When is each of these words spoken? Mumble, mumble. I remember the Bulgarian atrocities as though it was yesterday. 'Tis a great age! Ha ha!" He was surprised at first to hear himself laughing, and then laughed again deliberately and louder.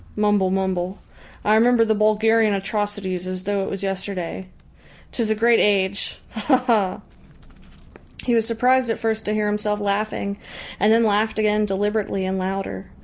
Mumble, 0.15 0.49
mumble. 0.49 0.97
I 1.45 1.53
remember 1.53 1.85
the 1.85 1.93
Bulgarian 1.93 2.55
atrocities 2.55 3.27
as 3.27 3.43
though 3.43 3.61
it 3.63 3.69
was 3.69 3.83
yesterday. 3.83 4.47
'Tis 5.11 5.29
a 5.29 5.35
great 5.35 5.59
age! 5.59 6.17
Ha 6.31 6.57
ha!" 6.65 7.01
He 8.23 8.33
was 8.33 8.47
surprised 8.47 8.89
at 8.89 8.97
first 8.97 9.25
to 9.25 9.33
hear 9.35 9.45
himself 9.45 9.79
laughing, 9.79 10.37
and 10.79 10.91
then 10.91 11.03
laughed 11.03 11.37
again 11.37 11.65
deliberately 11.67 12.25
and 12.25 12.39
louder. 12.39 12.87